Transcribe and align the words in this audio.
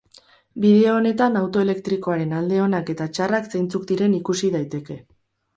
Bideo 0.63 0.93
honetan 1.01 1.37
auto 1.41 1.61
elektrikoaren 1.65 2.33
alde 2.39 2.63
onak 2.63 2.91
eta 2.95 3.07
txarrak 3.19 3.51
zeintzuk 3.55 3.87
diren 3.93 4.17
ikus 4.23 4.37
daiteke. 4.57 4.99